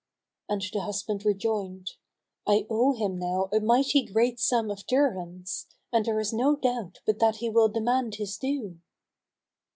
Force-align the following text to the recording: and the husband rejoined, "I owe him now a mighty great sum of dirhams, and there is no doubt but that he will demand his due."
and 0.49 0.63
the 0.73 0.79
husband 0.81 1.23
rejoined, 1.23 1.91
"I 2.47 2.65
owe 2.71 2.93
him 2.95 3.19
now 3.19 3.49
a 3.53 3.59
mighty 3.59 4.03
great 4.03 4.39
sum 4.39 4.71
of 4.71 4.87
dirhams, 4.87 5.67
and 5.93 6.05
there 6.05 6.19
is 6.19 6.33
no 6.33 6.55
doubt 6.55 7.01
but 7.05 7.19
that 7.19 7.35
he 7.35 7.51
will 7.51 7.69
demand 7.69 8.15
his 8.15 8.35
due." 8.37 8.79